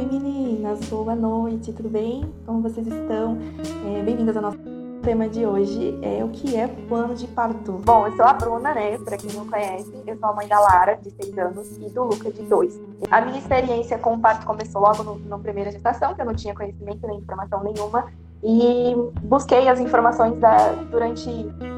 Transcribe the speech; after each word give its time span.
Oi 0.00 0.06
meninas, 0.06 0.80
boa 0.88 1.14
noite, 1.14 1.74
tudo 1.74 1.90
bem? 1.90 2.24
Como 2.46 2.62
vocês 2.62 2.86
estão? 2.86 3.36
É, 3.86 4.02
Bem-vindas 4.02 4.34
ao 4.34 4.40
nosso 4.40 4.58
tema 5.02 5.28
de 5.28 5.44
hoje, 5.44 5.98
é 6.00 6.24
o 6.24 6.28
que 6.28 6.56
é 6.56 6.66
plano 6.88 7.14
de 7.14 7.26
parto. 7.26 7.72
Bom, 7.84 8.06
eu 8.06 8.16
sou 8.16 8.24
a 8.24 8.32
Bruna, 8.32 8.72
né? 8.72 8.96
Pra 8.96 9.18
quem 9.18 9.30
não 9.34 9.46
conhece, 9.46 9.92
eu 10.06 10.16
sou 10.16 10.30
a 10.30 10.32
mãe 10.32 10.48
da 10.48 10.58
Lara, 10.58 10.94
de 10.94 11.10
6 11.10 11.36
anos, 11.36 11.76
e 11.76 11.90
do 11.90 12.04
Luca, 12.04 12.30
de 12.30 12.40
2. 12.40 12.80
A 13.10 13.20
minha 13.20 13.36
experiência 13.36 13.98
com 13.98 14.14
o 14.14 14.18
parto 14.18 14.46
começou 14.46 14.80
logo 14.80 15.02
no, 15.02 15.18
na 15.18 15.38
primeira 15.38 15.70
gestação, 15.70 16.14
que 16.14 16.22
eu 16.22 16.24
não 16.24 16.34
tinha 16.34 16.54
conhecimento 16.54 17.06
nem 17.06 17.18
informação 17.18 17.62
nenhuma, 17.62 18.06
e 18.42 18.94
busquei 19.20 19.68
as 19.68 19.78
informações 19.80 20.34
da, 20.38 20.72
durante 20.90 21.28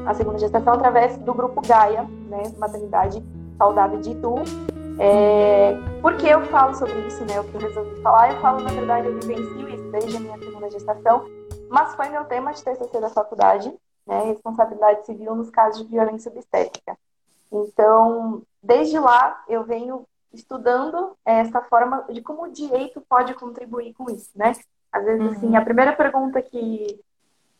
a 0.05 0.13
segunda 0.13 0.39
gestação 0.39 0.71
através 0.71 1.17
do 1.17 1.33
grupo 1.33 1.61
Gaia, 1.67 2.07
né? 2.29 2.43
Maternidade 2.57 3.21
Saudável 3.57 3.99
de 3.99 4.11
Itu, 4.11 4.35
é, 4.99 5.73
por 6.01 6.17
que 6.17 6.27
eu 6.27 6.45
falo 6.47 6.73
sobre 6.75 6.99
isso, 7.07 7.23
né? 7.25 7.39
O 7.39 7.43
que 7.43 7.55
eu 7.55 7.61
resolvi 7.61 8.01
falar, 8.01 8.33
eu 8.33 8.41
falo, 8.41 8.61
na 8.61 8.69
verdade, 8.69 9.07
eu 9.07 9.19
vivencio 9.19 9.69
isso 9.69 9.91
desde 9.91 10.17
a 10.17 10.19
minha 10.19 10.37
segunda 10.37 10.69
gestação, 10.69 11.25
mas 11.69 11.95
foi 11.95 12.09
meu 12.09 12.25
tema 12.25 12.53
de 12.53 12.63
TCC 12.63 12.99
da 12.99 13.09
faculdade, 13.09 13.73
né? 14.05 14.23
Responsabilidade 14.25 15.05
civil 15.05 15.35
nos 15.35 15.49
casos 15.49 15.83
de 15.83 15.89
violência 15.89 16.31
obstétrica. 16.31 16.97
Então, 17.51 18.41
desde 18.61 18.99
lá, 18.99 19.43
eu 19.47 19.63
venho 19.63 20.05
estudando 20.33 21.15
essa 21.23 21.61
forma 21.61 22.05
de 22.09 22.21
como 22.21 22.43
o 22.43 22.51
direito 22.51 23.01
pode 23.01 23.33
contribuir 23.35 23.93
com 23.93 24.09
isso, 24.09 24.29
né? 24.35 24.53
Às 24.91 25.05
vezes, 25.05 25.21
assim, 25.21 25.29
uhum. 25.29 25.37
assim, 25.37 25.55
a 25.55 25.61
primeira 25.63 25.93
pergunta 25.93 26.41
que, 26.41 26.99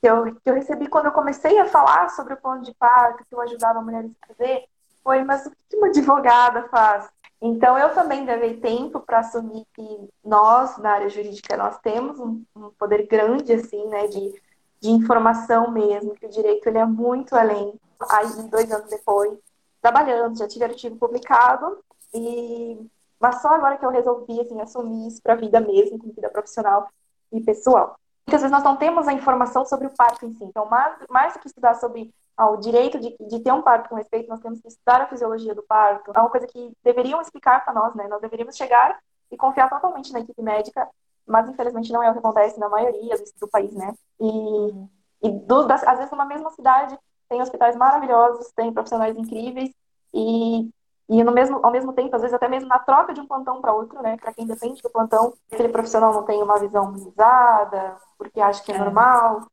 que, 0.02 0.08
eu, 0.08 0.36
que 0.36 0.50
eu 0.50 0.54
recebi 0.54 0.88
quando 0.88 1.08
eu 1.08 1.12
comecei 1.12 1.58
a 1.60 1.66
falar 1.66 2.10
sobre 2.10 2.34
o 2.34 2.38
plano 2.38 2.64
de 2.64 2.74
parto, 2.76 3.26
que 3.26 3.34
eu 3.34 3.42
ajudava 3.42 3.82
mulheres 3.82 4.12
a 4.22 4.28
fazer, 4.28 4.66
foi, 5.04 5.24
mas 5.24 5.46
o 5.46 5.52
que 5.52 5.76
uma 5.76 5.88
advogada 5.88 6.64
faz? 6.70 7.10
Então, 7.46 7.78
eu 7.78 7.94
também 7.94 8.24
levei 8.24 8.56
tempo 8.56 9.02
para 9.02 9.20
assumir 9.20 9.66
que 9.74 10.10
nós, 10.24 10.78
na 10.78 10.92
área 10.92 11.10
jurídica, 11.10 11.58
nós 11.58 11.78
temos 11.80 12.18
um, 12.18 12.42
um 12.56 12.70
poder 12.80 13.06
grande, 13.06 13.52
assim, 13.52 13.86
né, 13.88 14.08
de, 14.08 14.42
de 14.80 14.90
informação 14.90 15.70
mesmo, 15.70 16.16
que 16.16 16.26
o 16.26 16.30
direito 16.30 16.66
ele 16.68 16.78
é 16.78 16.86
muito 16.86 17.36
além. 17.36 17.78
Aí, 18.10 18.44
dois 18.44 18.72
anos 18.72 18.90
depois, 18.90 19.38
trabalhando, 19.82 20.38
já 20.38 20.48
tive 20.48 20.64
artigo 20.64 20.96
publicado, 20.96 21.84
e... 22.14 22.80
mas 23.20 23.42
só 23.42 23.50
agora 23.50 23.78
que 23.78 23.86
eu 23.86 23.90
resolvi, 23.90 24.40
assim, 24.40 24.62
assumir 24.62 25.10
isso 25.10 25.22
para 25.22 25.34
a 25.34 25.38
vida 25.38 25.60
mesmo, 25.60 26.00
como 26.00 26.14
vida 26.14 26.30
profissional 26.30 26.88
e 27.30 27.42
pessoal. 27.42 28.00
Muitas 28.26 28.42
vezes 28.42 28.52
nós 28.52 28.64
não 28.64 28.78
temos 28.78 29.06
a 29.06 29.12
informação 29.12 29.66
sobre 29.66 29.88
o 29.88 29.94
parto 29.94 30.26
em 30.26 30.32
si. 30.32 30.46
Então, 30.46 30.66
mais, 30.70 30.96
mais 31.10 31.34
do 31.34 31.40
que 31.40 31.48
estudar 31.48 31.74
sobre 31.74 32.14
ao 32.36 32.58
direito 32.58 33.00
de, 33.00 33.16
de 33.20 33.40
ter 33.40 33.52
um 33.52 33.62
parto 33.62 33.90
com 33.90 33.96
respeito, 33.96 34.30
nós 34.30 34.40
temos 34.40 34.60
que 34.60 34.68
estudar 34.68 35.02
a 35.02 35.08
fisiologia 35.08 35.54
do 35.54 35.64
parto. 35.64 36.12
É 36.16 36.20
uma 36.20 36.30
coisa 36.30 36.48
que 36.48 36.72
deveriam 36.84 37.22
explicar 37.22 37.64
para 37.64 37.74
nós, 37.74 37.94
né? 37.96 38.08
Nós 38.08 38.22
deveríamos 38.22 38.56
chegar 38.56 39.00
e 39.32 39.38
confiar 39.38 39.70
totalmente 39.70 40.12
na 40.12 40.20
equipe 40.20 40.42
médica, 40.42 40.88
mas 41.28 41.48
infelizmente 41.50 41.92
não 41.92 42.04
é 42.04 42.10
o 42.10 42.14
que 42.14 42.20
acontece 42.20 42.60
na 42.60 42.70
maioria 42.70 43.18
do, 43.18 43.24
do 43.42 43.48
país, 43.48 43.74
né? 43.74 43.94
E, 44.20 45.28
e 45.28 45.32
do, 45.32 45.66
das, 45.66 45.84
às 45.84 45.98
vezes 45.98 46.12
numa 46.12 46.26
mesma 46.26 46.50
cidade 46.52 46.98
tem 47.30 47.42
hospitais 47.42 47.76
maravilhosos, 47.76 48.52
tem 48.56 48.74
profissionais 48.74 49.18
incríveis 49.18 49.72
e 50.14 50.70
e 51.10 51.24
no 51.24 51.32
mesmo, 51.32 51.60
ao 51.62 51.72
mesmo 51.72 51.92
tempo, 51.94 52.16
às 52.16 52.22
vezes 52.22 52.34
até 52.34 52.48
mesmo 52.48 52.70
na 52.70 52.80
troca 52.80 53.14
de 53.14 53.20
um 53.20 53.28
plantão 53.28 53.62
para 53.62 53.74
outro, 53.74 54.02
né? 54.02 54.18
Para 54.18 54.34
quem 54.34 54.48
depende 54.48 54.82
do 54.82 54.90
plantão, 54.90 55.34
aquele 55.52 55.70
profissional 55.70 56.14
não 56.14 56.24
tem 56.24 56.42
uma 56.42 56.58
visão 56.58 56.86
humanizada, 56.86 57.98
porque 58.18 58.40
acha 58.40 58.64
que 58.64 58.72
é, 58.72 58.76
é. 58.76 58.80
normal. 58.80 59.46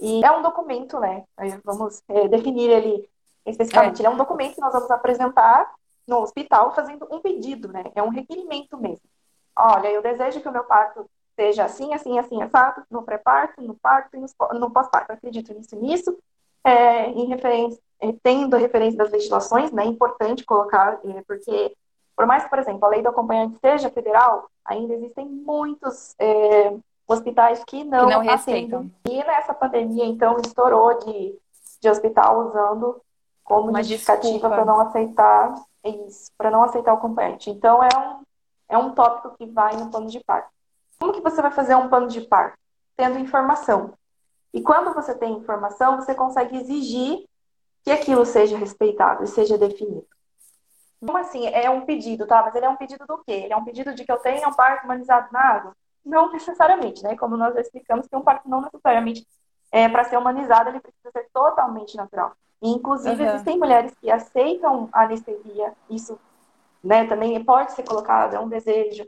E 0.00 0.24
é 0.24 0.30
um 0.30 0.42
documento, 0.42 0.98
né? 0.98 1.24
Vamos 1.64 2.02
é, 2.08 2.28
definir 2.28 2.70
ele 2.70 3.08
especificamente. 3.44 3.98
É. 3.98 4.00
Ele 4.00 4.08
é 4.08 4.10
um 4.10 4.16
documento 4.16 4.54
que 4.54 4.60
nós 4.60 4.72
vamos 4.72 4.90
apresentar 4.90 5.70
no 6.06 6.18
hospital 6.20 6.74
fazendo 6.74 7.06
um 7.10 7.20
pedido, 7.20 7.68
né? 7.68 7.84
É 7.94 8.02
um 8.02 8.08
requerimento 8.08 8.76
mesmo. 8.78 9.04
Olha, 9.56 9.88
eu 9.88 10.02
desejo 10.02 10.40
que 10.40 10.48
o 10.48 10.52
meu 10.52 10.64
parto 10.64 11.08
seja 11.36 11.64
assim, 11.64 11.94
assim, 11.94 12.18
assim, 12.18 12.42
exato, 12.42 12.82
no 12.90 13.02
pré-parto, 13.02 13.62
no 13.62 13.74
parto 13.74 14.16
e 14.16 14.58
no 14.58 14.70
pós-parto. 14.70 15.12
Acredito 15.12 15.52
nisso 15.54 15.74
e 15.74 15.78
nisso. 15.78 16.18
É, 16.62 17.06
em 17.06 17.26
referência, 17.26 17.80
é, 18.00 18.12
tendo 18.22 18.54
a 18.54 18.58
referência 18.58 18.98
das 18.98 19.10
legislações, 19.10 19.70
né? 19.72 19.84
É 19.84 19.86
importante 19.86 20.44
colocar, 20.44 20.98
é, 21.04 21.22
porque 21.26 21.74
por 22.16 22.26
mais 22.26 22.44
que, 22.44 22.50
por 22.50 22.58
exemplo, 22.58 22.84
a 22.84 22.88
lei 22.88 23.02
do 23.02 23.08
acompanhante 23.08 23.58
seja 23.60 23.88
federal, 23.88 24.50
ainda 24.62 24.92
existem 24.92 25.26
muitos 25.26 26.14
é, 26.18 26.76
hospitais 27.12 27.62
que 27.64 27.84
não, 27.84 28.06
que 28.08 28.26
não. 28.68 28.90
E 29.08 29.24
nessa 29.24 29.54
pandemia, 29.54 30.04
então, 30.04 30.36
estourou 30.44 30.98
de, 30.98 31.38
de 31.80 31.88
hospital 31.88 32.48
usando 32.48 33.00
como 33.42 33.70
Uma 33.70 33.82
justificativa 33.82 34.48
para 34.48 34.64
não 34.64 34.80
aceitar 34.80 35.54
isso, 35.84 36.30
para 36.38 36.50
não 36.50 36.62
aceitar 36.62 36.92
o 36.94 36.96
acompanhante. 36.96 37.50
Então, 37.50 37.82
é 37.82 37.88
um, 37.98 38.22
é 38.68 38.78
um 38.78 38.94
tópico 38.94 39.36
que 39.36 39.46
vai 39.46 39.76
no 39.76 39.90
plano 39.90 40.06
de 40.06 40.20
parto. 40.20 40.50
Como 41.00 41.12
que 41.12 41.20
você 41.20 41.42
vai 41.42 41.50
fazer 41.50 41.74
um 41.74 41.88
plano 41.88 42.06
de 42.06 42.20
parto? 42.20 42.56
Tendo 42.96 43.18
informação. 43.18 43.94
E 44.52 44.60
quando 44.60 44.94
você 44.94 45.14
tem 45.14 45.32
informação, 45.32 45.96
você 45.96 46.14
consegue 46.14 46.56
exigir 46.58 47.24
que 47.82 47.90
aquilo 47.90 48.24
seja 48.24 48.56
respeitado 48.56 49.24
e 49.24 49.26
seja 49.26 49.58
definido. 49.58 50.06
Como 51.00 51.16
assim? 51.16 51.46
É 51.46 51.68
um 51.70 51.86
pedido, 51.86 52.26
tá? 52.26 52.42
Mas 52.42 52.54
ele 52.54 52.66
é 52.66 52.68
um 52.68 52.76
pedido 52.76 53.06
do 53.06 53.18
quê? 53.24 53.32
Ele 53.32 53.52
é 53.52 53.56
um 53.56 53.64
pedido 53.64 53.94
de 53.94 54.04
que 54.04 54.12
eu 54.12 54.18
tenha 54.18 54.46
um 54.48 54.54
parto 54.54 54.84
humanizado 54.84 55.28
na 55.32 55.40
água? 55.40 55.76
Não 56.04 56.32
necessariamente, 56.32 57.02
né? 57.02 57.16
Como 57.16 57.36
nós 57.36 57.56
explicamos, 57.56 58.06
que 58.06 58.16
um 58.16 58.22
parto 58.22 58.48
não 58.48 58.62
necessariamente 58.62 59.26
é 59.72 59.88
para 59.88 60.04
ser 60.04 60.16
humanizado, 60.16 60.70
ele 60.70 60.80
precisa 60.80 61.10
ser 61.12 61.28
totalmente 61.32 61.96
natural. 61.96 62.32
E, 62.62 62.70
inclusive, 62.70 63.22
uhum. 63.22 63.28
existem 63.28 63.58
mulheres 63.58 63.94
que 64.00 64.10
aceitam 64.10 64.88
a 64.92 65.04
anestesia, 65.04 65.72
isso 65.88 66.18
né, 66.82 67.06
também 67.06 67.42
pode 67.44 67.72
ser 67.72 67.82
colocado, 67.82 68.34
é 68.34 68.40
um 68.40 68.48
desejo, 68.48 69.06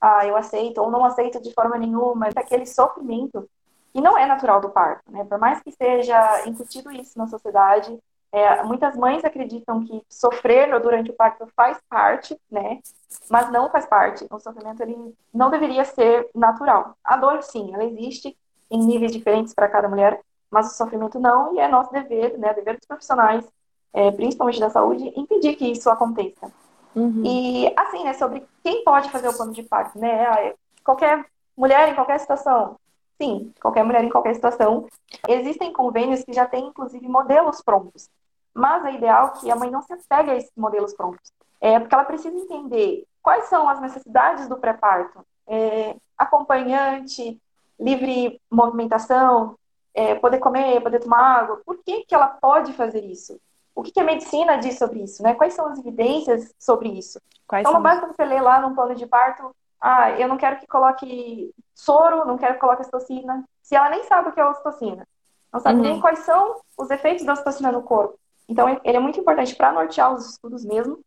ah, 0.00 0.26
eu 0.26 0.36
aceito 0.36 0.78
ou 0.78 0.90
não 0.90 1.04
aceito 1.04 1.40
de 1.40 1.52
forma 1.52 1.78
nenhuma, 1.78 2.28
aquele 2.34 2.66
sofrimento 2.66 3.48
que 3.92 4.00
não 4.00 4.16
é 4.16 4.26
natural 4.26 4.60
do 4.60 4.70
parto, 4.70 5.10
né? 5.10 5.24
Por 5.24 5.38
mais 5.38 5.60
que 5.60 5.70
seja 5.70 6.46
incutido 6.46 6.90
isso 6.90 7.16
na 7.18 7.26
sociedade, 7.26 7.98
é, 8.32 8.62
muitas 8.62 8.96
mães 8.96 9.22
acreditam 9.24 9.84
que 9.84 10.02
sofrer 10.08 10.80
durante 10.80 11.10
o 11.10 11.14
parto 11.14 11.46
faz 11.54 11.78
parte, 11.88 12.34
né? 12.50 12.80
Mas 13.28 13.52
não 13.52 13.70
faz 13.70 13.84
parte. 13.84 14.26
O 14.30 14.38
sofrimento 14.40 14.80
ele 14.82 15.14
não 15.32 15.50
deveria 15.50 15.84
ser 15.84 16.30
natural. 16.34 16.96
A 17.04 17.18
dor, 17.18 17.42
sim, 17.42 17.74
ela 17.74 17.84
existe 17.84 18.34
em 18.70 18.82
níveis 18.82 19.12
diferentes 19.12 19.52
para 19.52 19.68
cada 19.68 19.86
mulher, 19.86 20.18
mas 20.50 20.72
o 20.72 20.74
sofrimento 20.74 21.20
não. 21.20 21.54
E 21.54 21.60
é 21.60 21.68
nosso 21.68 21.92
dever, 21.92 22.38
né? 22.38 22.54
Dever 22.54 22.78
dos 22.78 22.86
profissionais, 22.86 23.46
é, 23.92 24.10
principalmente 24.10 24.60
da 24.60 24.70
saúde, 24.70 25.12
impedir 25.14 25.54
que 25.56 25.70
isso 25.70 25.90
aconteça. 25.90 26.50
Uhum. 26.96 27.22
E 27.26 27.70
assim, 27.76 28.02
né? 28.02 28.14
Sobre 28.14 28.46
quem 28.62 28.82
pode 28.82 29.10
fazer 29.10 29.28
o 29.28 29.36
plano 29.36 29.52
de 29.52 29.62
parto, 29.62 29.98
né? 29.98 30.24
Ah, 30.26 30.54
qualquer 30.82 31.26
mulher 31.54 31.90
em 31.90 31.94
qualquer 31.94 32.18
situação. 32.18 32.76
Sim, 33.20 33.52
qualquer 33.60 33.84
mulher 33.84 34.02
em 34.02 34.08
qualquer 34.08 34.34
situação. 34.34 34.86
Existem 35.28 35.70
convênios 35.70 36.24
que 36.24 36.32
já 36.32 36.46
têm, 36.46 36.68
inclusive, 36.68 37.06
modelos 37.06 37.60
prontos. 37.60 38.08
Mas 38.54 38.84
é 38.84 38.94
ideal 38.94 39.32
que 39.32 39.50
a 39.50 39.56
mãe 39.56 39.70
não 39.70 39.82
se 39.82 39.92
apegue 39.92 40.30
a 40.30 40.36
esses 40.36 40.52
modelos 40.56 40.94
prontos. 40.94 41.32
É, 41.60 41.78
porque 41.78 41.94
ela 41.94 42.04
precisa 42.04 42.36
entender 42.36 43.06
quais 43.22 43.44
são 43.44 43.68
as 43.68 43.80
necessidades 43.80 44.48
do 44.48 44.58
pré-parto. 44.58 45.24
É, 45.46 45.96
acompanhante, 46.18 47.40
livre 47.78 48.40
movimentação, 48.50 49.56
é, 49.94 50.14
poder 50.14 50.38
comer, 50.38 50.80
poder 50.80 51.00
tomar 51.00 51.40
água. 51.40 51.62
Por 51.64 51.78
que, 51.78 52.04
que 52.04 52.14
ela 52.14 52.26
pode 52.26 52.72
fazer 52.72 53.04
isso? 53.04 53.40
O 53.74 53.82
que, 53.82 53.90
que 53.90 54.00
a 54.00 54.04
medicina 54.04 54.56
diz 54.56 54.78
sobre 54.78 55.02
isso? 55.02 55.22
Né? 55.22 55.34
Quais 55.34 55.54
são 55.54 55.66
as 55.66 55.78
evidências 55.78 56.54
sobre 56.58 56.88
isso? 56.88 57.20
Quais 57.46 57.62
então, 57.62 57.74
não 57.74 57.82
basta 57.82 58.06
você 58.06 58.24
ler 58.24 58.40
lá 58.40 58.60
num 58.60 58.74
plano 58.74 58.94
de 58.94 59.06
parto, 59.06 59.54
ah, 59.80 60.10
eu 60.12 60.28
não 60.28 60.36
quero 60.36 60.58
que 60.58 60.66
coloque 60.66 61.52
soro, 61.74 62.24
não 62.24 62.38
quero 62.38 62.54
que 62.54 62.60
coloque 62.60 62.82
ocitocina, 62.82 63.44
se 63.60 63.74
ela 63.74 63.90
nem 63.90 64.04
sabe 64.04 64.28
o 64.28 64.32
que 64.32 64.40
é 64.40 64.46
ocitocina. 64.46 65.06
Não 65.52 65.60
sabe 65.60 65.76
uhum. 65.76 65.82
nem 65.82 66.00
quais 66.00 66.20
são 66.20 66.60
os 66.78 66.90
efeitos 66.90 67.24
da 67.24 67.32
ocitocina 67.32 67.72
no 67.72 67.82
corpo. 67.82 68.18
Então, 68.48 68.68
ele 68.68 68.96
é 68.96 69.00
muito 69.00 69.20
importante 69.20 69.54
para 69.54 69.72
nortear 69.72 70.12
os 70.12 70.30
estudos 70.30 70.64
mesmo. 70.64 71.00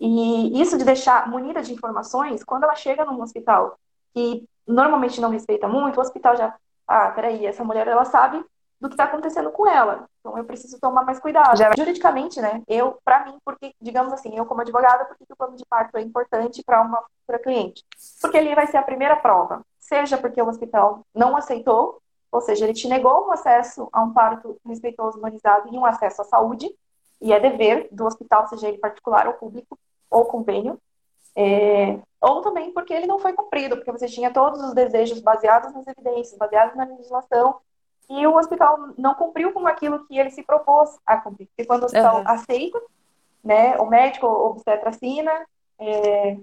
E 0.00 0.60
isso 0.60 0.76
de 0.76 0.84
deixar 0.84 1.28
munida 1.28 1.62
de 1.62 1.72
informações, 1.72 2.44
quando 2.44 2.64
ela 2.64 2.74
chega 2.74 3.04
num 3.04 3.22
hospital 3.22 3.78
que 4.12 4.46
normalmente 4.66 5.20
não 5.20 5.30
respeita 5.30 5.68
muito, 5.68 5.98
o 5.98 6.00
hospital 6.00 6.36
já, 6.36 6.54
ah, 6.86 7.10
peraí, 7.10 7.46
essa 7.46 7.64
mulher, 7.64 7.86
ela 7.86 8.04
sabe 8.04 8.44
do 8.80 8.88
que 8.88 8.94
está 8.94 9.04
acontecendo 9.04 9.50
com 9.50 9.66
ela. 9.66 10.04
Então, 10.20 10.36
eu 10.36 10.44
preciso 10.44 10.78
tomar 10.78 11.04
mais 11.04 11.18
cuidado. 11.18 11.56
Já, 11.56 11.70
juridicamente, 11.76 12.40
né, 12.40 12.62
eu, 12.68 12.98
para 13.04 13.24
mim, 13.24 13.38
porque, 13.44 13.74
digamos 13.80 14.12
assim, 14.12 14.36
eu 14.36 14.44
como 14.44 14.60
advogada, 14.60 15.04
por 15.04 15.16
que 15.16 15.24
o 15.32 15.36
plano 15.36 15.56
de 15.56 15.64
parto 15.64 15.96
é 15.96 16.02
importante 16.02 16.62
para 16.64 16.82
uma 16.82 17.02
futura 17.02 17.38
cliente? 17.42 17.84
Porque 18.20 18.36
ele 18.36 18.54
vai 18.54 18.66
ser 18.66 18.76
a 18.76 18.82
primeira 18.82 19.16
prova. 19.16 19.62
Seja 19.78 20.18
porque 20.18 20.40
o 20.40 20.48
hospital 20.48 21.00
não 21.14 21.36
aceitou 21.36 22.00
ou 22.34 22.40
seja, 22.40 22.64
ele 22.64 22.74
te 22.74 22.88
negou 22.88 23.26
um 23.26 23.32
acesso 23.32 23.88
a 23.92 24.02
um 24.02 24.12
parto 24.12 24.58
respeitoso, 24.66 25.18
humanizado 25.18 25.68
e 25.72 25.78
um 25.78 25.84
acesso 25.84 26.22
à 26.22 26.24
saúde, 26.24 26.68
e 27.20 27.32
é 27.32 27.38
dever 27.38 27.88
do 27.92 28.04
hospital, 28.04 28.48
seja 28.48 28.68
ele 28.68 28.78
particular 28.78 29.26
ou 29.26 29.34
público, 29.34 29.78
ou 30.10 30.24
convênio, 30.24 30.78
é, 31.36 31.98
ou 32.20 32.42
também 32.42 32.72
porque 32.72 32.92
ele 32.92 33.06
não 33.06 33.18
foi 33.18 33.32
cumprido, 33.32 33.76
porque 33.76 33.92
você 33.92 34.06
tinha 34.06 34.32
todos 34.32 34.60
os 34.62 34.74
desejos 34.74 35.20
baseados 35.20 35.72
nas 35.72 35.86
evidências, 35.86 36.36
baseados 36.36 36.76
na 36.76 36.84
legislação, 36.84 37.60
e 38.08 38.26
o 38.26 38.36
hospital 38.36 38.78
não 38.98 39.14
cumpriu 39.14 39.52
com 39.52 39.66
aquilo 39.66 40.04
que 40.06 40.18
ele 40.18 40.30
se 40.30 40.42
propôs 40.42 40.98
a 41.06 41.16
cumprir. 41.16 41.46
Porque 41.46 41.64
quando 41.64 41.82
o 41.82 41.86
hospital 41.86 42.18
uhum. 42.18 42.28
aceita, 42.28 42.82
né, 43.42 43.76
o 43.78 43.86
médico 43.86 44.26
obstetra 44.26 44.90
assina, 44.90 45.32
é, 45.78 46.36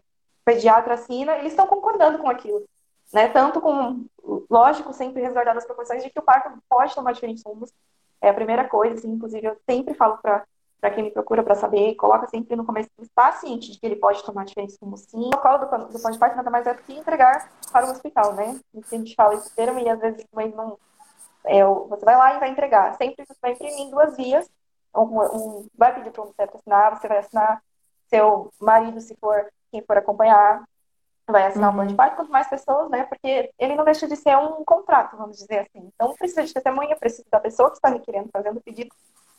pediatra 0.43 0.95
assina, 0.95 1.37
eles 1.37 1.51
estão 1.51 1.67
concordando 1.67 2.17
com 2.19 2.29
aquilo. 2.29 2.65
Né? 3.13 3.27
Tanto 3.29 3.59
com, 3.59 4.05
lógico, 4.49 4.93
sempre 4.93 5.21
resguardando 5.21 5.57
as 5.57 5.65
proporções 5.65 6.03
de 6.03 6.09
que 6.09 6.19
o 6.19 6.23
parto 6.23 6.49
pode 6.69 6.95
tomar 6.95 7.11
diferentes 7.11 7.43
rumos. 7.45 7.73
É 8.21 8.29
a 8.29 8.33
primeira 8.33 8.67
coisa, 8.67 8.95
assim, 8.95 9.11
inclusive 9.11 9.47
eu 9.47 9.57
sempre 9.67 9.93
falo 9.93 10.17
para 10.17 10.45
para 10.81 10.89
quem 10.89 11.03
me 11.03 11.11
procura 11.11 11.43
para 11.43 11.53
saber, 11.53 11.93
coloca 11.93 12.27
sempre 12.27 12.55
no 12.55 12.65
começo, 12.65 12.89
está 12.99 13.31
ciente 13.33 13.71
de 13.71 13.79
que 13.79 13.85
ele 13.85 13.97
pode 13.97 14.23
tomar 14.25 14.45
diferentes 14.45 14.79
rumos 14.81 15.01
sim. 15.01 15.27
O 15.27 15.37
protocolo 15.37 15.85
do, 15.85 15.93
do 15.93 16.11
de 16.11 16.17
parto 16.17 16.35
nada 16.35 16.49
mais 16.49 16.65
é 16.65 16.73
do 16.73 16.81
que 16.81 16.97
entregar 16.97 17.51
para 17.71 17.85
o 17.85 17.91
hospital, 17.91 18.33
né? 18.33 18.59
A 18.75 18.95
gente 18.95 19.13
fala 19.13 19.35
esse 19.35 19.55
termo 19.55 19.79
e 19.79 19.87
às 19.87 19.99
vezes 19.99 20.25
mães 20.33 20.51
não. 20.55 20.79
É, 21.45 21.63
você 21.63 22.03
vai 22.03 22.17
lá 22.17 22.35
e 22.35 22.39
vai 22.39 22.49
entregar. 22.49 22.95
Sempre 22.97 23.23
você 23.27 23.37
vai 23.39 23.51
imprimir 23.51 23.91
duas 23.91 24.17
vias. 24.17 24.49
Um, 24.95 25.01
um, 25.01 25.67
vai 25.77 25.93
pedir 25.93 26.09
para 26.09 26.23
o 26.23 26.25
obstetra 26.25 26.57
assinar, 26.57 26.99
você 26.99 27.07
vai 27.07 27.17
assinar, 27.19 27.63
seu 28.09 28.51
marido, 28.59 28.99
se 28.99 29.15
for 29.21 29.49
quem 29.71 29.81
for 29.83 29.97
acompanhar, 29.97 30.67
vai 31.31 31.45
assinar 31.45 31.69
uhum. 31.69 31.73
o 31.73 31.77
plano 31.77 31.89
de 31.89 31.95
parto, 31.95 32.15
quanto 32.15 32.31
mais 32.31 32.47
pessoas, 32.47 32.89
né? 32.89 33.03
Porque 33.05 33.51
ele 33.57 33.75
não 33.75 33.83
deixa 33.83 34.07
de 34.07 34.15
ser 34.15 34.37
um 34.37 34.63
contrato, 34.63 35.17
vamos 35.17 35.37
dizer 35.37 35.59
assim. 35.59 35.89
Então, 35.93 36.13
precisa 36.13 36.43
de 36.43 36.53
testemunha, 36.53 36.95
precisa 36.95 37.25
da 37.31 37.39
pessoa 37.39 37.69
que 37.69 37.77
está 37.77 37.89
requerendo, 37.89 38.29
fazendo 38.31 38.57
o 38.57 38.61
pedido. 38.61 38.89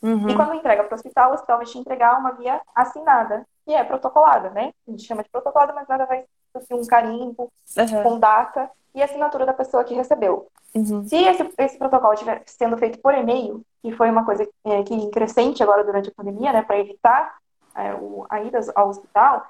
Uhum. 0.02 0.28
E 0.28 0.34
quando 0.34 0.54
entrega 0.54 0.82
para 0.82 0.94
o 0.94 0.96
hospital, 0.96 1.30
o 1.30 1.34
hospital 1.34 1.58
vai 1.58 1.66
te 1.66 1.78
entregar 1.78 2.18
uma 2.18 2.32
via 2.32 2.60
assinada, 2.74 3.46
que 3.64 3.72
é 3.72 3.84
protocolada, 3.84 4.50
né? 4.50 4.72
A 4.86 4.90
gente 4.90 5.04
chama 5.04 5.22
de 5.22 5.30
protocolada, 5.30 5.72
mas 5.72 5.86
nada 5.86 6.06
vai 6.06 6.24
ser 6.60 6.74
um 6.74 6.84
carimbo 6.84 7.50
uhum. 7.76 8.02
com 8.02 8.18
data 8.18 8.68
e 8.94 9.02
assinatura 9.02 9.46
da 9.46 9.54
pessoa 9.54 9.84
que 9.84 9.94
recebeu. 9.94 10.48
Uhum. 10.74 11.06
Se 11.06 11.16
esse, 11.16 11.52
esse 11.58 11.78
protocolo 11.78 12.14
estiver 12.14 12.42
sendo 12.46 12.76
feito 12.76 12.98
por 12.98 13.14
e-mail, 13.14 13.62
que 13.82 13.92
foi 13.92 14.10
uma 14.10 14.24
coisa 14.24 14.46
é, 14.64 14.82
que 14.82 15.10
crescente 15.10 15.62
agora 15.62 15.84
durante 15.84 16.08
a 16.08 16.14
pandemia, 16.14 16.52
né, 16.52 16.62
para 16.62 16.78
evitar 16.78 17.36
é, 17.74 17.94
o, 17.94 18.26
a 18.28 18.40
ida 18.42 18.60
ao 18.74 18.88
hospital, 18.88 19.46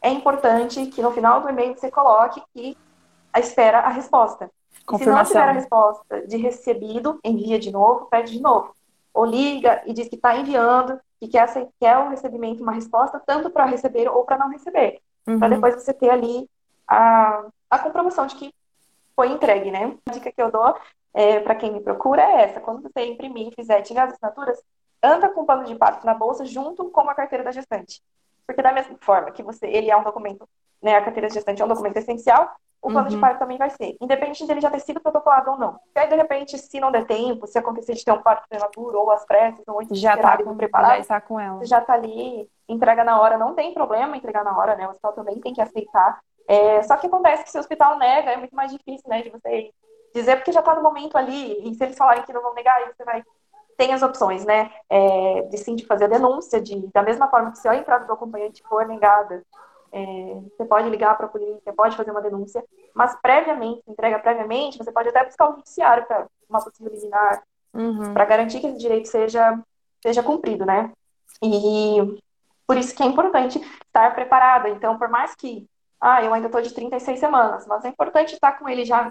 é 0.00 0.10
importante 0.10 0.86
que 0.86 1.02
no 1.02 1.10
final 1.12 1.40
do 1.40 1.48
e-mail 1.48 1.76
você 1.76 1.90
coloque 1.90 2.42
que 2.54 2.76
espera 3.36 3.80
a 3.80 3.88
resposta. 3.88 4.50
Se 4.96 5.06
não 5.06 5.22
tiver 5.22 5.48
a 5.48 5.52
resposta 5.52 6.26
de 6.26 6.36
recebido, 6.36 7.18
envia 7.22 7.58
de 7.58 7.70
novo, 7.70 8.06
pede 8.06 8.32
de 8.32 8.40
novo. 8.40 8.74
Ou 9.12 9.24
liga 9.24 9.82
e 9.86 9.92
diz 9.92 10.08
que 10.08 10.16
está 10.16 10.36
enviando, 10.36 10.98
que 11.20 11.28
quer, 11.28 11.46
quer 11.78 11.98
o 11.98 12.08
recebimento, 12.08 12.62
uma 12.62 12.72
resposta, 12.72 13.20
tanto 13.26 13.50
para 13.50 13.66
receber 13.66 14.08
ou 14.08 14.24
para 14.24 14.38
não 14.38 14.50
receber. 14.50 15.00
Uhum. 15.26 15.38
Para 15.38 15.48
depois 15.48 15.74
você 15.74 15.92
ter 15.92 16.10
ali 16.10 16.48
a, 16.86 17.44
a 17.68 17.78
comprovação 17.78 18.26
de 18.26 18.36
que 18.36 18.54
foi 19.14 19.28
entregue, 19.28 19.70
né? 19.70 19.94
A 20.08 20.12
dica 20.12 20.32
que 20.32 20.40
eu 20.40 20.50
dou 20.50 20.74
é, 21.12 21.40
para 21.40 21.54
quem 21.54 21.72
me 21.72 21.80
procura 21.80 22.22
é 22.22 22.44
essa. 22.44 22.60
Quando 22.60 22.82
você 22.82 23.04
imprimir 23.04 23.48
e 23.48 23.54
fizer 23.54 23.82
tirar 23.82 24.04
as 24.04 24.14
assinaturas, 24.14 24.62
anda 25.02 25.28
com 25.28 25.42
o 25.42 25.46
plano 25.46 25.64
de 25.64 25.74
parto 25.74 26.06
na 26.06 26.14
bolsa 26.14 26.44
junto 26.44 26.88
com 26.90 27.00
a 27.10 27.14
carteira 27.14 27.44
da 27.44 27.50
gestante. 27.50 28.00
Porque 28.48 28.62
da 28.62 28.72
mesma 28.72 28.96
forma 29.02 29.30
que 29.30 29.42
você, 29.42 29.66
ele 29.66 29.90
é 29.90 29.96
um 29.96 30.02
documento, 30.02 30.48
né, 30.82 30.96
a 30.96 31.04
carteira 31.04 31.28
de 31.28 31.34
gestante 31.34 31.60
é 31.60 31.64
um 31.66 31.68
documento 31.68 31.98
essencial, 31.98 32.50
o 32.80 32.90
plano 32.90 33.08
uhum. 33.08 33.14
de 33.14 33.20
parto 33.20 33.40
também 33.40 33.58
vai 33.58 33.68
ser, 33.68 33.96
independente 34.00 34.46
dele 34.46 34.60
já 34.60 34.70
ter 34.70 34.80
sido 34.80 35.00
protocolado 35.00 35.50
ou 35.50 35.58
não. 35.58 35.78
E 35.94 35.98
aí, 35.98 36.08
de 36.08 36.14
repente, 36.14 36.56
se 36.56 36.80
não 36.80 36.90
der 36.90 37.04
tempo, 37.06 37.46
se 37.46 37.58
acontecer 37.58 37.92
de 37.92 38.02
ter 38.02 38.12
um 38.12 38.22
parto 38.22 38.48
prematuro, 38.48 39.00
ou 39.00 39.10
as 39.10 39.24
pressas, 39.26 39.62
ou 39.66 39.80
antes 39.80 39.98
já 39.98 40.16
tá 40.16 40.42
com, 40.42 40.56
preparado, 40.56 40.94
já 40.94 41.00
está 41.00 41.20
com 41.20 41.38
ela. 41.38 41.64
já 41.66 41.80
tá 41.80 41.92
ali, 41.92 42.48
entrega 42.66 43.04
na 43.04 43.20
hora, 43.20 43.36
não 43.36 43.54
tem 43.54 43.74
problema 43.74 44.16
entregar 44.16 44.44
na 44.44 44.56
hora, 44.56 44.76
né? 44.76 44.86
O 44.86 44.90
hospital 44.90 45.12
também 45.12 45.40
tem 45.40 45.52
que 45.52 45.60
aceitar. 45.60 46.20
É, 46.46 46.82
só 46.84 46.96
que 46.96 47.06
acontece 47.06 47.44
que 47.44 47.50
se 47.50 47.58
o 47.58 47.60
hospital 47.60 47.98
nega, 47.98 48.30
é 48.30 48.36
muito 48.38 48.54
mais 48.54 48.72
difícil, 48.72 49.06
né, 49.10 49.20
de 49.20 49.28
você 49.28 49.70
dizer, 50.14 50.36
porque 50.36 50.52
já 50.52 50.62
tá 50.62 50.74
no 50.74 50.82
momento 50.82 51.18
ali, 51.18 51.68
e 51.68 51.74
se 51.74 51.84
eles 51.84 51.98
falarem 51.98 52.22
que 52.22 52.32
não 52.32 52.40
vão 52.40 52.54
negar, 52.54 52.76
aí 52.76 52.86
você 52.86 53.04
vai 53.04 53.22
tem 53.78 53.94
as 53.94 54.02
opções, 54.02 54.44
né, 54.44 54.72
é, 54.90 55.42
de 55.42 55.56
sim 55.56 55.76
de 55.76 55.86
fazer 55.86 56.06
a 56.06 56.08
denúncia, 56.08 56.60
de 56.60 56.76
da 56.92 57.02
mesma 57.02 57.28
forma 57.28 57.52
que 57.52 57.58
se 57.58 57.68
a 57.68 57.76
entrada 57.76 58.04
do 58.04 58.12
acompanhante 58.12 58.60
for 58.68 58.84
negada, 58.84 59.42
é, 59.92 60.40
você 60.50 60.64
pode 60.64 60.90
ligar 60.90 61.16
para 61.16 61.26
a 61.26 61.28
polícia, 61.28 61.72
pode 61.72 61.96
fazer 61.96 62.10
uma 62.10 62.20
denúncia, 62.20 62.62
mas 62.92 63.16
previamente, 63.22 63.80
entrega 63.86 64.18
previamente, 64.18 64.76
você 64.76 64.90
pode 64.90 65.08
até 65.08 65.24
buscar 65.24 65.48
o 65.48 65.56
judiciário 65.56 66.04
para 66.06 66.26
uma 66.50 66.60
possível 66.60 66.92
liminar, 66.92 67.42
uhum. 67.72 68.12
para 68.12 68.24
garantir 68.24 68.60
que 68.60 68.66
esse 68.66 68.78
direito 68.78 69.06
seja 69.06 69.58
seja 70.02 70.22
cumprido, 70.22 70.66
né? 70.66 70.92
E 71.40 72.20
por 72.66 72.76
isso 72.76 72.94
que 72.94 73.02
é 73.02 73.06
importante 73.06 73.60
estar 73.86 74.12
preparada. 74.14 74.68
Então, 74.68 74.98
por 74.98 75.08
mais 75.08 75.34
que 75.36 75.68
ah, 76.00 76.22
eu 76.22 76.34
ainda 76.34 76.46
estou 76.46 76.60
de 76.62 76.74
36 76.74 77.18
semanas, 77.18 77.66
mas 77.66 77.84
é 77.84 77.88
importante 77.88 78.34
estar 78.34 78.52
com 78.58 78.68
ele 78.68 78.84
já 78.84 79.08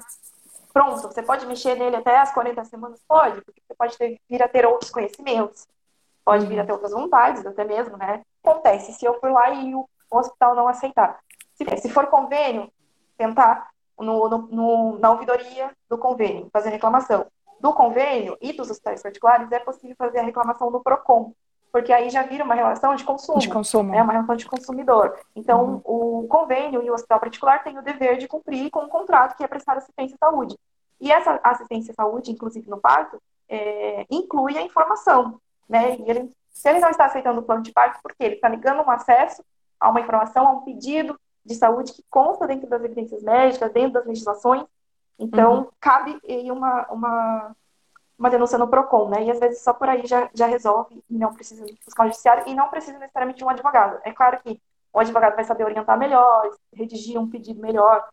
pronto, 0.78 1.02
você 1.02 1.24
pode 1.24 1.44
mexer 1.48 1.76
nele 1.76 1.96
até 1.96 2.20
as 2.20 2.32
40 2.32 2.64
semanas? 2.66 3.04
Pode, 3.08 3.42
porque 3.42 3.60
você 3.68 3.74
pode 3.74 3.98
ter, 3.98 4.22
vir 4.30 4.44
a 4.44 4.48
ter 4.48 4.64
outros 4.64 4.92
conhecimentos, 4.92 5.68
pode 6.24 6.46
vir 6.46 6.60
a 6.60 6.66
ter 6.66 6.72
outras 6.72 6.92
vontades, 6.92 7.44
até 7.48 7.64
mesmo, 7.64 7.98
né? 7.98 8.22
Acontece, 8.44 8.94
se 8.94 9.04
eu 9.04 9.20
for 9.20 9.32
lá 9.32 9.50
e 9.50 9.74
o 9.74 9.88
hospital 10.12 10.56
não 10.56 10.68
aceitar. 10.68 11.20
Se, 11.56 11.90
for 11.90 12.06
convênio, 12.08 12.72
tentar 13.18 13.72
no, 13.98 14.30
no, 14.30 14.38
no, 14.38 15.00
na 15.00 15.10
ouvidoria 15.10 15.72
do 15.90 15.98
convênio, 15.98 16.48
fazer 16.54 16.70
reclamação. 16.70 17.26
Do 17.60 17.74
convênio 17.74 18.38
e 18.40 18.54
dos 18.54 18.70
hospitais 18.70 19.02
particulares, 19.02 19.52
é 19.52 19.58
possível 19.58 19.96
fazer 19.98 20.20
a 20.20 20.24
reclamação 20.24 20.72
do 20.72 20.80
PROCON, 20.80 21.34
porque 21.72 21.92
aí 21.92 22.10
já 22.10 22.24
vira 22.24 22.44
uma 22.44 22.56
relação 22.56 22.96
de 22.96 23.04
consumo. 23.04 23.40
De 23.40 23.50
consumo. 23.50 23.94
É 23.94 24.02
uma 24.02 24.14
relação 24.14 24.36
de 24.36 24.46
consumidor. 24.46 25.20
Então, 25.36 25.82
uhum. 25.86 26.22
o 26.24 26.28
convênio 26.28 26.82
e 26.82 26.90
o 26.90 26.94
hospital 26.94 27.20
particular 27.20 27.64
têm 27.64 27.78
o 27.78 27.84
dever 27.84 28.18
de 28.18 28.28
cumprir 28.28 28.70
com 28.70 28.80
o 28.80 28.90
contrato 28.90 29.36
que 29.36 29.44
é 29.44 29.48
prestar 29.48 29.78
assistência 29.78 30.18
à 30.20 30.26
saúde. 30.26 30.58
E 31.00 31.12
essa 31.12 31.40
assistência 31.44 31.92
à 31.92 31.96
saúde, 31.96 32.32
inclusive 32.32 32.70
no 32.70 32.80
parto, 32.80 33.22
é, 33.48 34.06
inclui 34.10 34.58
a 34.58 34.62
informação. 34.62 35.40
Né? 35.70 35.98
E 35.98 36.10
ele, 36.10 36.32
se 36.50 36.70
ele 36.70 36.80
não 36.80 36.90
está 36.90 37.06
aceitando 37.06 37.40
o 37.40 37.44
plano 37.44 37.62
de 37.62 37.72
parto, 37.72 38.00
porque 38.02 38.24
ele 38.24 38.36
está 38.36 38.50
negando 38.50 38.82
um 38.82 38.90
acesso 38.90 39.44
a 39.80 39.90
uma 39.90 40.02
informação, 40.02 40.48
a 40.48 40.52
um 40.52 40.62
pedido 40.62 41.20
de 41.46 41.56
saúde 41.56 41.94
que 41.94 42.04
consta 42.10 42.48
dentro 42.48 42.68
das 42.68 42.84
evidências 42.84 43.22
médicas, 43.22 43.72
dentro 43.72 43.94
das 43.94 44.06
legislações, 44.06 44.66
então 45.20 45.60
uhum. 45.60 45.68
cabe 45.80 46.20
uma, 46.52 46.88
uma 46.90 47.56
uma 48.18 48.30
denúncia 48.30 48.58
no 48.58 48.68
PROCON, 48.68 49.10
né? 49.10 49.24
E 49.24 49.32
às 49.32 49.40
vezes 49.40 49.62
só 49.62 49.74
por 49.74 49.88
aí 49.88 50.06
já, 50.06 50.30
já 50.34 50.48
resolve 50.48 51.04
e 51.10 51.18
não 51.18 51.34
precisa 51.34 51.64
buscar 51.86 52.04
um 52.04 52.08
judiciário 52.08 52.44
e 52.48 52.56
não 52.56 52.70
precisa 52.70 52.98
necessariamente 52.98 53.38
de 53.38 53.46
um 53.46 53.50
advogado. 53.50 54.00
É 54.04 54.12
claro 54.12 54.40
que 54.40 54.60
o 54.92 55.00
advogado 55.00 55.36
vai 55.36 55.44
saber 55.44 55.64
orientar 55.64 55.98
melhor, 55.98 56.50
redigir 56.74 57.20
um 57.20 57.30
pedido 57.30 57.62
melhor 57.62 58.08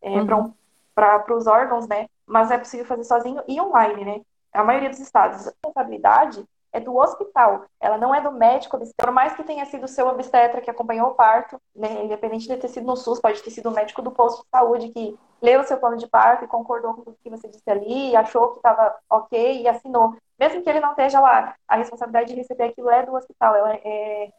é, 0.00 0.10
uhum. 0.10 0.54
para 0.94 1.34
os 1.34 1.46
órgãos, 1.46 1.86
né? 1.86 2.08
Mas 2.26 2.50
é 2.50 2.56
possível 2.58 2.86
fazer 2.86 3.04
sozinho 3.04 3.42
e 3.46 3.60
online, 3.60 4.04
né? 4.04 4.20
A 4.52 4.64
maioria 4.64 4.88
dos 4.88 5.00
estados. 5.00 5.46
A 5.46 5.50
responsabilidade 5.50 6.44
é 6.72 6.80
do 6.80 6.96
hospital, 6.96 7.64
ela 7.80 7.98
não 7.98 8.14
é 8.14 8.20
do 8.20 8.30
médico 8.30 8.76
obstetra. 8.76 9.06
Por 9.06 9.12
mais 9.12 9.34
que 9.34 9.42
tenha 9.42 9.64
sido 9.66 9.84
o 9.84 9.88
seu 9.88 10.06
obstetra 10.06 10.60
que 10.60 10.70
acompanhou 10.70 11.08
o 11.08 11.14
parto, 11.14 11.60
né, 11.74 12.04
independente 12.04 12.46
de 12.46 12.56
ter 12.56 12.68
sido 12.68 12.86
no 12.86 12.96
SUS, 12.96 13.20
pode 13.20 13.42
ter 13.42 13.50
sido 13.50 13.68
o 13.68 13.72
médico 13.72 14.02
do 14.02 14.10
posto 14.10 14.42
de 14.42 14.48
saúde 14.50 14.88
que 14.90 15.18
leu 15.42 15.60
o 15.60 15.64
seu 15.64 15.78
plano 15.78 15.96
de 15.96 16.06
parto 16.06 16.44
e 16.44 16.48
concordou 16.48 16.94
com 16.94 17.02
tudo 17.02 17.18
que 17.22 17.30
você 17.30 17.48
disse 17.48 17.68
ali, 17.68 18.14
achou 18.14 18.50
que 18.50 18.58
estava 18.58 18.94
ok 19.08 19.62
e 19.62 19.68
assinou. 19.68 20.16
Mesmo 20.38 20.62
que 20.62 20.70
ele 20.70 20.80
não 20.80 20.90
esteja 20.90 21.20
lá, 21.20 21.54
a 21.66 21.76
responsabilidade 21.76 22.32
de 22.32 22.40
receber 22.40 22.64
aquilo 22.64 22.90
é 22.90 23.04
do 23.04 23.14
hospital, 23.14 23.56
ela 23.56 23.74
é, 23.74 24.32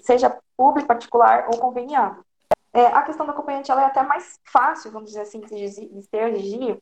seja 0.00 0.38
público, 0.56 0.88
particular 0.88 1.46
ou 1.52 1.58
conveniado. 1.58 2.24
É, 2.72 2.86
a 2.86 3.02
questão 3.02 3.24
do 3.26 3.32
acompanhante 3.32 3.70
ela 3.70 3.82
é 3.82 3.86
até 3.86 4.02
mais 4.02 4.38
fácil, 4.44 4.90
vamos 4.92 5.10
dizer 5.10 5.22
assim, 5.22 5.40
de 5.40 6.02
ser 6.02 6.32
exigir, 6.32 6.78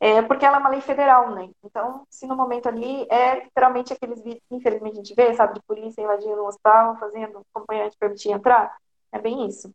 é, 0.00 0.22
porque 0.22 0.46
ela 0.46 0.56
é 0.56 0.60
uma 0.60 0.70
lei 0.70 0.80
federal, 0.80 1.30
né? 1.34 1.50
Então, 1.62 2.06
se 2.08 2.26
no 2.26 2.34
momento 2.34 2.66
ali 2.66 3.06
é 3.10 3.44
literalmente 3.44 3.92
aqueles 3.92 4.22
vídeos 4.22 4.42
que 4.48 4.56
infelizmente 4.56 4.94
a 4.94 4.96
gente 4.96 5.14
vê, 5.14 5.34
sabe, 5.34 5.54
de 5.54 5.62
polícia 5.62 6.00
invadindo 6.00 6.42
um 6.42 6.46
hospital, 6.46 6.96
fazendo 6.96 7.44
acompanhante 7.54 7.98
permitir 7.98 8.30
entrar, 8.30 8.74
é 9.12 9.18
bem 9.18 9.46
isso. 9.46 9.70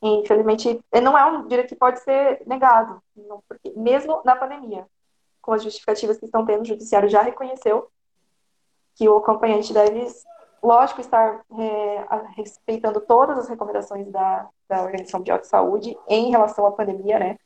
E, 0.00 0.08
infelizmente, 0.20 0.80
não 1.02 1.18
é 1.18 1.24
um 1.26 1.48
direito 1.48 1.70
que 1.70 1.74
pode 1.74 1.98
ser 2.00 2.42
negado, 2.46 3.02
não, 3.16 3.42
porque 3.48 3.72
mesmo 3.76 4.22
na 4.24 4.36
pandemia, 4.36 4.86
com 5.42 5.52
as 5.52 5.64
justificativas 5.64 6.18
que 6.18 6.26
estão 6.26 6.46
tendo, 6.46 6.62
o 6.62 6.66
judiciário 6.66 7.08
já 7.08 7.22
reconheceu 7.22 7.90
que 8.94 9.08
o 9.08 9.16
acompanhante 9.16 9.72
deve, 9.72 10.06
lógico, 10.62 11.00
estar 11.00 11.44
é, 11.58 12.06
respeitando 12.36 13.00
todas 13.00 13.38
as 13.38 13.48
recomendações 13.48 14.08
da, 14.10 14.48
da 14.68 14.82
Organização 14.82 15.20
Mundial 15.20 15.38
de 15.38 15.46
Saúde 15.48 15.98
em 16.08 16.30
relação 16.30 16.66
à 16.66 16.72
pandemia, 16.72 17.18
né? 17.18 17.38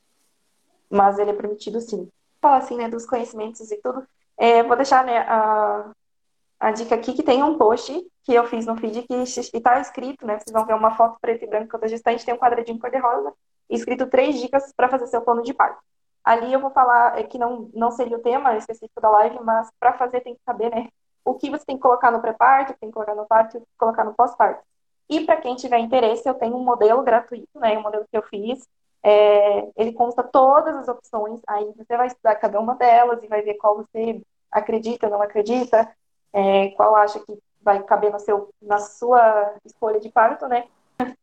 Mas 0.91 1.19
ele 1.19 1.31
é 1.31 1.35
permitido 1.35 1.81
sim. 1.81 2.09
Falar 2.41 2.59
assim, 2.59 2.77
né, 2.77 2.89
dos 2.89 3.07
conhecimentos 3.07 3.71
e 3.71 3.77
tudo. 3.83 4.07
É, 4.37 4.63
vou 4.63 4.77
deixar 4.77 5.05
né, 5.05 5.19
a, 5.19 5.93
a 6.59 6.71
dica 6.73 6.95
aqui 6.95 7.13
que 7.13 7.23
tem 7.23 7.43
um 7.43 7.57
post 7.57 7.93
que 8.25 8.35
eu 8.35 8.47
fiz 8.47 8.67
no 8.67 8.77
feed 8.77 9.03
que 9.03 9.15
está 9.15 9.81
escrito, 9.81 10.27
né? 10.27 10.39
Vocês 10.39 10.53
vão 10.53 10.67
ver 10.67 10.75
uma 10.75 10.97
foto 10.97 11.19
preta 11.21 11.45
e 11.45 11.49
branca 11.49 11.79
da 11.79 11.87
gestante, 11.89 12.25
tem 12.25 12.35
um 12.35 12.39
quadradinho 12.39 12.79
cor-de-rosa, 12.79 13.33
escrito 13.69 14.07
três 14.07 14.41
dicas 14.41 14.73
para 14.77 14.89
fazer 14.89 15.07
seu 15.07 15.23
plano 15.23 15.43
de 15.43 15.55
parto. 15.55 15.81
Ali 16.25 16.53
eu 16.53 16.61
vou 16.61 16.71
falar 16.71 17.19
é, 17.19 17.23
que 17.25 17.39
não, 17.39 17.71
não 17.75 17.91
seria 17.91 18.17
o 18.17 18.21
tema 18.21 18.57
específico 18.57 19.01
da 19.01 19.11
live, 19.11 19.39
mas 19.43 19.71
para 19.79 19.95
fazer 19.95 20.21
tem 20.21 20.35
que 20.35 20.43
saber, 20.45 20.71
né? 20.71 20.89
O 21.25 21.35
que 21.35 21.51
você 21.51 21.65
tem 21.65 21.77
que 21.77 21.83
colocar 21.83 22.11
no 22.11 22.21
pré-parto, 22.21 22.75
tem 22.81 22.89
que 22.89 22.95
colocar 22.95 23.15
no 23.15 23.27
parto 23.27 23.63
colocar 23.79 24.05
no 24.05 24.15
pós-parto. 24.15 24.63
E 25.09 25.25
para 25.25 25.39
quem 25.39 25.57
tiver 25.57 25.79
interesse, 25.79 26.29
eu 26.29 26.35
tenho 26.35 26.57
um 26.57 26.65
modelo 26.65 27.03
gratuito, 27.03 27.59
né? 27.59 27.77
Um 27.79 27.83
modelo 27.83 28.07
que 28.11 28.17
eu 28.17 28.23
fiz, 28.23 28.67
é, 29.03 29.69
ele 29.77 29.93
consta 29.93 30.23
todas 30.23 30.77
as 30.77 30.89
opções, 30.89 31.41
aí 31.47 31.73
você 31.77 31.97
vai 31.97 32.07
estudar 32.07 32.35
cada 32.37 32.61
uma 32.61 32.75
delas 32.75 33.23
e 33.23 33.29
vai 33.29 33.43
ver 33.43 33.55
qual 33.55 33.77
você 33.77 34.23
acredita 34.51 35.09
não 35.09 35.23
acredita, 35.23 35.91
é, 36.33 36.71
qual 36.71 36.95
acha 36.97 37.21
que 37.21 37.39
vai 37.63 37.83
caber 37.83 38.11
no 38.13 38.19
seu, 38.19 38.53
na 38.61 38.79
sua 38.79 39.55
escolha 39.65 40.01
de 40.01 40.09
parto, 40.11 40.47
né? 40.49 40.67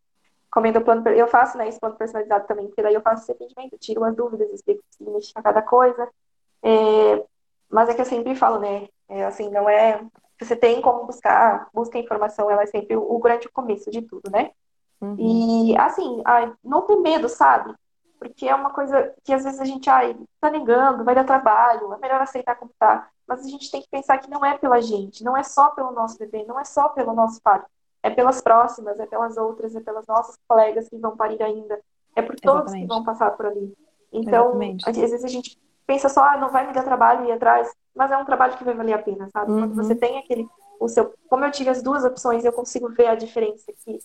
comendo 0.51 0.81
plano, 0.81 1.07
eu 1.09 1.27
faço, 1.27 1.57
né, 1.57 1.67
esse 1.67 1.79
plano 1.79 1.95
personalizado 1.95 2.47
também, 2.47 2.67
porque 2.67 2.81
daí 2.81 2.93
eu 2.93 3.01
faço 3.01 3.23
esse 3.23 3.31
atendimento, 3.31 3.77
tiro 3.77 4.03
as 4.03 4.15
dúvidas, 4.15 4.49
explico 4.51 4.83
o 5.01 5.19
que 5.19 5.33
cada 5.41 5.61
coisa. 5.61 6.09
É, 6.63 7.23
mas 7.69 7.89
é 7.89 7.93
que 7.93 8.01
eu 8.01 8.05
sempre 8.05 8.35
falo, 8.35 8.59
né, 8.59 8.87
é, 9.09 9.25
assim, 9.25 9.49
não 9.49 9.69
é, 9.69 10.03
você 10.39 10.55
tem 10.55 10.81
como 10.81 11.05
buscar, 11.05 11.69
busca 11.73 11.97
informação, 11.97 12.49
ela 12.49 12.63
é 12.63 12.67
sempre 12.67 12.95
o 12.95 13.19
grande 13.19 13.49
começo 13.49 13.89
de 13.89 14.01
tudo, 14.01 14.29
né? 14.29 14.51
Uhum. 15.01 15.15
E, 15.17 15.77
assim, 15.77 16.21
ai, 16.25 16.51
não 16.63 16.81
ter 16.81 16.95
medo, 16.97 17.29
sabe? 17.29 17.73
Porque 18.19 18.47
é 18.47 18.55
uma 18.55 18.71
coisa 18.71 19.13
que 19.23 19.31
às 19.31 19.43
vezes 19.43 19.59
a 19.59 19.65
gente, 19.65 19.89
ai, 19.89 20.17
tá 20.41 20.49
negando, 20.49 21.03
vai 21.03 21.13
dar 21.13 21.23
trabalho, 21.23 21.93
é 21.93 21.97
melhor 21.99 22.21
aceitar 22.21 22.55
como 22.55 22.71
tá. 22.79 23.07
Mas 23.27 23.45
a 23.45 23.49
gente 23.49 23.69
tem 23.69 23.81
que 23.81 23.89
pensar 23.89 24.17
que 24.17 24.29
não 24.29 24.43
é 24.43 24.57
pela 24.57 24.81
gente, 24.81 25.23
não 25.23 25.37
é 25.37 25.43
só 25.43 25.69
pelo 25.71 25.91
nosso 25.91 26.17
bebê, 26.17 26.43
não 26.47 26.59
é 26.59 26.63
só 26.63 26.89
pelo 26.89 27.13
nosso 27.13 27.41
parto. 27.41 27.67
É 28.01 28.09
pelas 28.09 28.41
próximas, 28.41 28.99
é 28.99 29.05
pelas 29.05 29.37
outras, 29.37 29.75
é 29.75 29.81
pelas 29.81 30.07
nossas 30.07 30.37
colegas 30.47 30.87
que 30.87 30.97
vão 30.97 31.15
parir 31.15 31.41
ainda. 31.43 31.79
É 32.15 32.21
por 32.21 32.39
todos 32.39 32.71
Exatamente. 32.71 32.81
que 32.81 32.87
vão 32.87 33.03
passar 33.03 33.31
por 33.31 33.45
ali. 33.45 33.73
Então, 34.11 34.45
Exatamente. 34.45 34.89
às 34.89 34.97
vezes 34.97 35.23
a 35.23 35.27
gente 35.27 35.59
pensa 35.85 36.09
só, 36.09 36.23
ah, 36.23 36.37
não 36.37 36.49
vai 36.49 36.65
me 36.65 36.73
dar 36.73 36.83
trabalho 36.83 37.25
ir 37.25 37.31
atrás, 37.31 37.71
mas 37.95 38.11
é 38.11 38.17
um 38.17 38.25
trabalho 38.25 38.57
que 38.57 38.63
vai 38.63 38.73
valer 38.73 38.93
a 38.93 39.01
pena, 39.01 39.29
sabe? 39.29 39.51
Uhum. 39.51 39.59
Quando 39.59 39.75
você 39.75 39.95
tem 39.95 40.17
aquele, 40.17 40.47
o 40.79 40.87
seu, 40.87 41.13
como 41.29 41.45
eu 41.45 41.51
tive 41.51 41.69
as 41.69 41.81
duas 41.81 42.03
opções, 42.03 42.43
eu 42.43 42.53
consigo 42.53 42.89
ver 42.89 43.07
a 43.07 43.15
diferença 43.15 43.71
que 43.83 43.99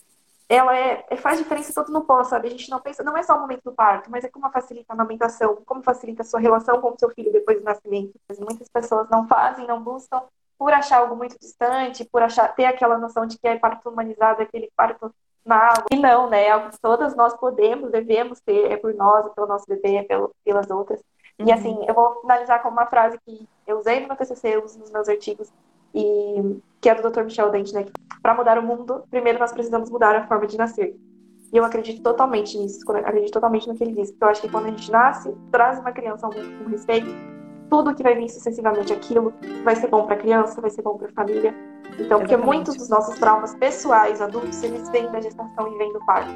ela 0.49 0.75
é, 0.77 1.05
é, 1.09 1.15
faz 1.17 1.37
diferença 1.39 1.73
todo 1.73 1.91
no 1.91 2.05
pós, 2.05 2.27
sabe? 2.27 2.47
A 2.47 2.51
gente 2.51 2.69
não 2.69 2.79
pensa, 2.79 3.03
não 3.03 3.17
é 3.17 3.23
só 3.23 3.35
o 3.35 3.41
momento 3.41 3.63
do 3.63 3.71
parto, 3.71 4.11
mas 4.11 4.23
é 4.23 4.29
como 4.29 4.49
facilita 4.51 4.91
a 4.91 4.93
amamentação, 4.93 5.57
como 5.65 5.83
facilita 5.83 6.21
a 6.21 6.25
sua 6.25 6.39
relação 6.39 6.79
com 6.81 6.89
o 6.89 6.99
seu 6.99 7.09
filho 7.09 7.31
depois 7.31 7.57
do 7.57 7.63
nascimento. 7.63 8.13
Muitas 8.39 8.67
pessoas 8.69 9.09
não 9.09 9.27
fazem, 9.27 9.65
não 9.65 9.81
buscam 9.81 10.21
por 10.57 10.71
achar 10.71 10.99
algo 10.99 11.15
muito 11.15 11.37
distante, 11.39 12.05
por 12.05 12.21
achar 12.21 12.47
ter 12.55 12.65
aquela 12.65 12.97
noção 12.97 13.25
de 13.25 13.37
que 13.37 13.47
é 13.47 13.57
parto 13.57 13.89
humanizado, 13.89 14.41
aquele 14.41 14.71
parto 14.75 15.13
na 15.45 15.57
água. 15.57 15.85
E 15.91 15.97
não, 15.97 16.29
né? 16.29 16.45
É 16.45 16.51
algo 16.51 16.69
que 16.69 16.79
todas 16.79 17.15
nós 17.15 17.33
podemos, 17.35 17.91
devemos 17.91 18.39
ter, 18.39 18.71
é 18.71 18.77
por 18.77 18.93
nós, 18.93 19.25
é 19.25 19.29
pelo 19.29 19.47
nosso 19.47 19.65
bebê, 19.67 19.95
é 19.97 20.03
pelo, 20.03 20.33
pelas 20.43 20.69
outras. 20.69 21.01
Uhum. 21.39 21.47
E 21.47 21.51
assim, 21.51 21.83
eu 21.87 21.93
vou 21.93 22.21
finalizar 22.21 22.61
com 22.61 22.69
uma 22.69 22.85
frase 22.85 23.19
que 23.25 23.47
eu 23.67 23.77
usei 23.77 23.99
no 23.99 24.07
meu 24.07 24.15
TCC, 24.15 24.55
eu 24.55 24.63
uso 24.63 24.79
nos 24.79 24.91
meus 24.91 25.09
artigos, 25.09 25.51
e 25.93 26.57
que 26.81 26.89
é 26.89 26.95
do 26.95 27.09
Dr. 27.09 27.23
Michel 27.23 27.49
Dente, 27.49 27.73
né? 27.73 27.85
Para 28.21 28.35
mudar 28.35 28.57
o 28.57 28.63
mundo, 28.63 29.03
primeiro 29.09 29.39
nós 29.39 29.51
precisamos 29.51 29.89
mudar 29.89 30.15
a 30.15 30.27
forma 30.27 30.47
de 30.47 30.57
nascer. 30.57 30.95
E 31.51 31.57
eu 31.57 31.63
acredito 31.63 32.01
totalmente 32.01 32.57
nisso, 32.57 32.79
acredito 32.91 33.31
totalmente 33.31 33.67
no 33.67 33.75
que 33.75 33.83
ele 33.83 33.93
diz, 33.93 34.11
porque 34.11 34.23
eu 34.23 34.27
acho 34.29 34.41
que 34.41 34.49
quando 34.49 34.65
a 34.65 34.69
gente 34.69 34.91
nasce, 34.91 35.31
traz 35.51 35.79
uma 35.79 35.91
criança 35.91 36.25
ao 36.25 36.33
mundo 36.33 36.63
com 36.63 36.69
respeito, 36.69 37.07
tudo 37.69 37.93
que 37.93 38.03
vai 38.03 38.15
vir 38.15 38.29
sucessivamente 38.29 38.91
aquilo 38.91 39.33
vai 39.63 39.75
ser 39.75 39.87
bom 39.87 40.05
para 40.05 40.15
a 40.15 40.17
criança, 40.17 40.59
vai 40.59 40.69
ser 40.69 40.81
bom 40.81 40.97
para 40.97 41.09
a 41.09 41.11
família. 41.11 41.55
Então, 41.99 42.19
porque 42.19 42.35
muitos 42.35 42.75
dos 42.75 42.89
nossos 42.89 43.17
traumas 43.19 43.55
pessoais, 43.55 44.21
adultos, 44.21 44.61
eles 44.63 44.89
vêm 44.89 45.11
da 45.11 45.21
gestação 45.21 45.73
e 45.73 45.77
vêm 45.77 45.93
do 45.93 46.03
parto. 46.05 46.31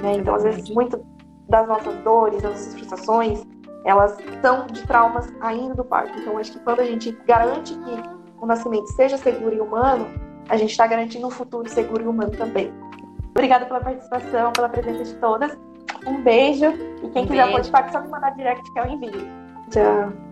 Né? 0.00 0.16
Então, 0.16 0.34
às 0.34 0.42
vezes, 0.42 0.68
muito 0.70 1.04
das 1.48 1.66
nossas 1.68 1.94
dores, 2.02 2.42
das 2.42 2.52
nossas 2.52 2.74
frustrações, 2.74 3.44
elas 3.84 4.16
são 4.42 4.66
de 4.66 4.84
traumas 4.86 5.32
ainda 5.40 5.74
do 5.74 5.84
parto. 5.84 6.18
Então, 6.18 6.38
acho 6.38 6.52
que 6.52 6.58
quando 6.60 6.80
a 6.80 6.84
gente 6.84 7.12
garante 7.24 7.74
que 7.78 8.15
o 8.40 8.46
nascimento 8.46 8.86
seja 8.88 9.16
seguro 9.16 9.54
e 9.54 9.60
humano, 9.60 10.06
a 10.48 10.56
gente 10.56 10.70
está 10.70 10.86
garantindo 10.86 11.26
um 11.26 11.30
futuro 11.30 11.68
seguro 11.68 12.04
e 12.04 12.06
humano 12.06 12.30
também. 12.30 12.72
Obrigada 13.30 13.66
pela 13.66 13.80
participação, 13.80 14.52
pela 14.52 14.68
presença 14.68 15.04
de 15.04 15.14
todas. 15.14 15.58
Um 16.06 16.22
beijo. 16.22 16.66
E 17.02 17.08
quem 17.10 17.24
um 17.24 17.26
quiser 17.26 17.52
beijo. 17.52 17.70
pode 17.70 17.92
só 17.92 18.00
me 18.00 18.08
mandar 18.08 18.30
direct 18.30 18.72
que 18.72 18.78
eu 18.78 18.86
envio. 18.86 19.28
Tchau. 19.70 20.25